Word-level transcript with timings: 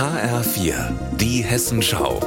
HR4, 0.00 0.94
die 1.18 1.44
Hessenschau. 1.44 2.20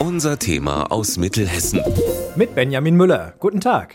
Unser 0.00 0.40
Thema 0.40 0.90
aus 0.90 1.18
Mittelhessen. 1.18 1.80
Mit 2.34 2.56
Benjamin 2.56 2.96
Müller. 2.96 3.34
Guten 3.38 3.60
Tag. 3.60 3.94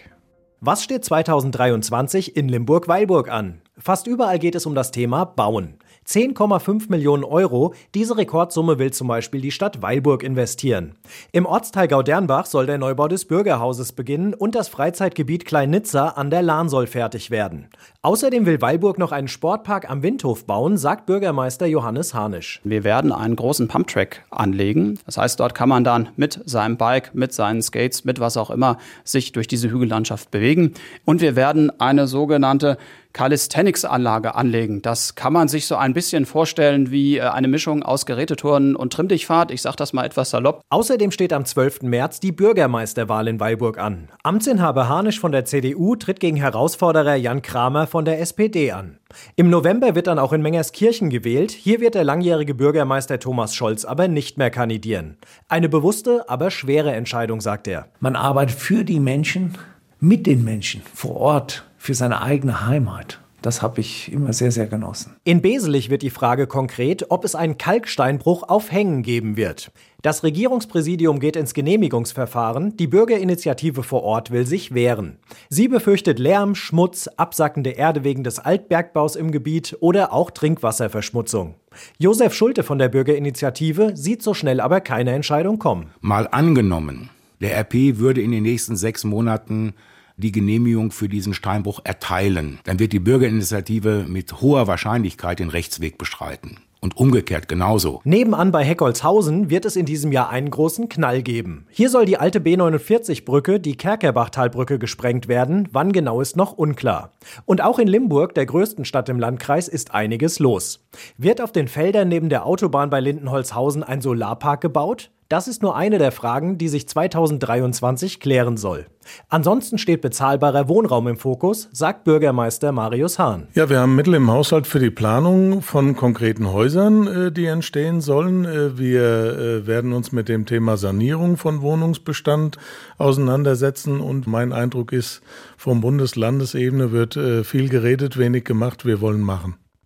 Was 0.62 0.82
steht 0.82 1.04
2023 1.04 2.38
in 2.38 2.48
Limburg-Weilburg 2.48 3.30
an? 3.30 3.62
Fast 3.78 4.08
überall 4.08 4.40
geht 4.40 4.56
es 4.56 4.66
um 4.66 4.76
das 4.76 4.92
Thema 4.92 5.26
Bauen. 5.26 5.80
10,5 6.12 6.90
Millionen 6.90 7.24
Euro. 7.24 7.74
Diese 7.96 8.18
Rekordsumme 8.18 8.80
will 8.80 8.92
zum 8.92 9.08
Beispiel 9.08 9.40
die 9.40 9.52
Stadt 9.52 9.82
Weilburg 9.82 10.24
investieren. 10.24 10.96
Im 11.32 11.46
Ortsteil 11.46 11.88
Gaudernbach 11.88 12.48
soll 12.48 12.66
der 12.66 12.78
Neubau 12.78 13.08
des 13.08 13.24
Bürgerhauses 13.24 13.94
beginnen 13.94 14.34
und 14.34 14.54
das 14.54 14.68
Freizeitgebiet 14.68 15.46
Klein-Nizza 15.46 16.10
an 16.10 16.30
der 16.30 16.42
Lahn 16.42 16.68
soll 16.68 16.88
fertig 16.88 17.32
werden. 17.32 17.70
Außerdem 18.02 18.46
will 18.46 18.62
Weilburg 18.62 18.98
noch 18.98 19.14
einen 19.14 19.30
Sportpark 19.30 19.90
am 19.90 20.04
Windhof 20.04 20.46
bauen, 20.46 20.78
sagt 20.78 21.06
Bürgermeister 21.06 21.66
Johannes 21.66 22.14
Harnisch. 22.14 22.60
Wir 22.66 22.84
werden 22.84 23.14
einen 23.14 23.38
großen 23.38 23.70
Pumptrack 23.70 24.26
anlegen. 24.32 25.00
Das 25.06 25.18
heißt, 25.18 25.40
dort 25.40 25.56
kann 25.56 25.70
man 25.70 25.86
dann 25.86 26.10
mit 26.18 26.42
seinem 26.46 26.76
Bike, 26.76 27.16
mit 27.16 27.32
seinen 27.32 27.62
Skates, 27.62 28.04
mit 28.04 28.20
was 28.20 28.36
auch 28.36 28.50
immer 28.50 28.78
sich 29.06 29.32
durch 29.32 29.48
diese 29.48 29.72
Hügellandschaft 29.72 30.30
bewegen. 30.30 30.74
Und 31.06 31.22
wir 31.22 31.38
werden 31.38 31.72
eine 31.80 32.08
sogenannte 32.08 32.78
Calisthenics-Anlage 33.14 34.36
anlegen. 34.36 34.82
Das 34.82 35.16
kann 35.16 35.34
man 35.34 35.48
sich 35.48 35.68
so 35.68 35.76
ein 35.76 35.94
bisschen 35.94 36.26
vorstellen 36.26 36.92
wie 36.92 37.18
äh, 37.18 37.22
eine 37.22 37.48
Mischung 37.48 37.84
aus 37.84 38.06
Geräteturnen 38.06 38.76
und 38.76 38.94
Trimmdichtfahrt. 38.94 39.52
Ich 39.52 39.62
sage 39.62 39.76
das 39.78 39.94
mal 39.94 40.06
etwas 40.06 40.30
salopp. 40.30 40.62
Außerdem 40.70 41.12
steht 41.12 41.34
am 41.34 41.46
12. 41.46 41.84
März 41.84 42.20
die 42.20 42.32
Bürgermeisterwahl 42.32 43.28
in 43.28 43.40
Weilburg 43.40 43.78
an. 43.78 44.10
Amtsinhaber 44.24 44.88
Harnisch 44.88 45.20
von 45.20 45.32
der 45.32 45.46
CDU 45.46 45.96
tritt 45.96 46.20
gegen 46.20 46.38
Herausforderer 46.38 47.16
Jan 47.16 47.42
Kramer 47.42 47.88
von 47.88 48.06
der 48.06 48.20
SPD 48.20 48.72
an. 48.72 48.98
Im 49.36 49.50
November 49.50 49.96
wird 49.96 50.08
dann 50.08 50.20
auch 50.20 50.34
in 50.34 50.42
Mengerskirchen 50.42 51.10
gewählt. 51.10 51.52
Hier 51.52 51.82
wird 51.82 51.96
der 51.96 52.04
langjährige 52.04 52.56
Bürgermeister 52.56 53.20
Thomas 53.20 53.56
Scholz 53.56 53.86
aber 53.86 54.08
nicht 54.08 54.38
mehr 54.38 54.50
kandidieren. 54.50 55.18
Eine 55.48 55.70
bewusste, 55.70 56.30
aber 56.30 56.52
schwere 56.52 56.94
Entscheidung, 56.94 57.42
sagt 57.42 57.68
er. 57.68 57.88
Man 58.00 58.16
arbeitet 58.16 58.58
für 58.58 58.84
die 58.84 59.00
Menschen, 59.00 59.58
mit 60.00 60.26
den 60.26 60.44
Menschen 60.44 60.82
vor 60.94 61.18
Ort 61.18 61.66
für 61.82 61.96
seine 61.96 62.22
eigene 62.22 62.68
Heimat. 62.68 63.20
Das 63.42 63.64
habe 63.64 63.82
ich 63.82 64.12
immer 64.12 64.34
sehr, 64.34 64.52
sehr 64.52 64.68
genossen. 64.68 65.16
In 65.24 65.42
Beselich 65.42 65.90
wird 65.90 66.04
die 66.04 66.12
Frage 66.12 66.46
konkret, 66.46 67.08
ob 67.10 67.26
es 67.26 67.34
einen 67.34 67.58
Kalksteinbruch 67.58 68.44
auf 68.48 68.72
Hängen 68.72 69.02
geben 69.02 69.36
wird. 69.36 69.72
Das 70.04 70.22
Regierungspräsidium 70.22 71.20
geht 71.20 71.36
ins 71.36 71.56
Genehmigungsverfahren, 71.56 72.78
die 72.78 72.86
Bürgerinitiative 72.86 73.82
vor 73.82 74.04
Ort 74.04 74.30
will 74.30 74.46
sich 74.46 74.76
wehren. 74.76 75.18
Sie 75.50 75.68
befürchtet 75.68 76.20
Lärm, 76.20 76.54
Schmutz, 76.54 77.08
absackende 77.18 77.72
Erde 77.72 78.04
wegen 78.04 78.24
des 78.24 78.38
Altbergbaus 78.38 79.16
im 79.16 79.32
Gebiet 79.32 79.76
oder 79.80 80.14
auch 80.14 80.30
Trinkwasserverschmutzung. 80.30 81.56
Josef 81.98 82.36
Schulte 82.36 82.62
von 82.62 82.78
der 82.78 82.90
Bürgerinitiative 82.90 83.94
sieht 83.96 84.22
so 84.22 84.36
schnell 84.36 84.60
aber 84.60 84.82
keine 84.82 85.14
Entscheidung 85.14 85.58
kommen. 85.58 85.90
Mal 86.00 86.28
angenommen, 86.32 87.10
der 87.40 87.58
RP 87.58 87.98
würde 87.98 88.22
in 88.22 88.30
den 88.30 88.44
nächsten 88.44 88.76
sechs 88.76 89.04
Monaten 89.04 89.74
die 90.22 90.32
Genehmigung 90.32 90.92
für 90.92 91.10
diesen 91.10 91.34
Steinbruch 91.34 91.82
erteilen, 91.84 92.60
dann 92.64 92.80
wird 92.80 92.94
die 92.94 93.00
Bürgerinitiative 93.00 94.06
mit 94.08 94.40
hoher 94.40 94.68
Wahrscheinlichkeit 94.68 95.40
den 95.40 95.50
Rechtsweg 95.50 95.98
bestreiten. 95.98 96.60
Und 96.84 96.98
umgekehrt 96.98 97.48
genauso. 97.48 98.02
Nebenan 98.06 98.52
bei 98.52 98.64
Heckholzhausen 98.64 99.52
wird 99.52 99.66
es 99.66 99.76
in 99.76 99.86
diesem 99.86 100.12
Jahr 100.12 100.32
einen 100.32 100.50
großen 100.50 100.90
Knall 100.90 101.22
geben. 101.22 101.68
Hier 101.70 101.92
soll 101.92 102.06
die 102.06 102.18
alte 102.18 102.40
B49-Brücke, 102.40 103.60
die 103.60 103.78
Kerkerbachtalbrücke, 103.78 104.80
gesprengt 104.80 105.28
werden. 105.28 105.70
Wann 105.72 105.92
genau 105.92 106.22
ist 106.22 106.36
noch 106.36 106.54
unklar. 106.54 107.12
Und 107.46 107.62
auch 107.62 107.78
in 107.78 107.88
Limburg, 107.88 108.34
der 108.34 108.48
größten 108.48 108.86
Stadt 108.86 109.10
im 109.10 109.20
Landkreis, 109.20 109.68
ist 109.68 109.94
einiges 109.94 110.40
los. 110.40 110.84
Wird 111.18 111.40
auf 111.40 111.52
den 111.52 111.68
Feldern 111.68 112.08
neben 112.08 112.30
der 112.30 112.48
Autobahn 112.48 112.90
bei 112.90 113.00
Lindenholzhausen 113.00 113.84
ein 113.84 114.02
Solarpark 114.02 114.62
gebaut? 114.62 115.12
Das 115.30 115.48
ist 115.48 115.62
nur 115.62 115.76
eine 115.76 116.00
der 116.00 116.12
Fragen, 116.12 116.58
die 116.58 116.68
sich 116.68 116.90
2023 116.90 118.20
klären 118.20 118.58
soll. 118.58 118.88
Ansonsten 119.30 119.78
steht 119.78 120.02
bezahlbarer 120.02 120.68
Wohnraum 120.68 121.08
im 121.08 121.18
Fokus, 121.18 121.70
sagt 121.72 122.04
Bürgermeister 122.04 122.72
Marius 122.72 123.20
Hahn. 123.20 123.48
Ja, 123.54 123.70
wir 123.70 123.80
haben 123.80 123.96
Mittel 123.96 124.14
im 124.14 124.30
Haushalt 124.30 124.68
für 124.68 124.80
die 124.80 124.90
Planung 124.90 125.62
von 125.62 125.96
konkreten 125.96 126.52
Häusern, 126.52 127.08
äh, 127.08 127.32
die 127.32 127.46
entstehen 127.46 128.02
sollen. 128.02 128.46
Äh, 128.46 128.78
wir 128.78 129.02
äh, 129.02 129.68
werden 129.68 129.94
uns 129.94 130.12
mit 130.12 130.30
dem 130.30 130.46
Thema 130.46 130.78
Sanierung 130.78 131.38
von 131.38 131.62
Wohnungsbestand 131.62 132.58
auseinandersetzen 132.98 134.00
und 134.00 134.28
mein 134.28 134.54
Eindruck 134.54 134.92
ist, 134.92 135.22
vom 135.58 135.82
Bundeslandesebene 135.82 136.92
wird 136.92 137.18
viel 137.46 137.70
geredet, 137.70 138.18
wenig 138.18 138.46
gemacht. 138.46 138.86
Wir 138.86 139.00
wollen 139.00 139.22
machen. 139.22 139.56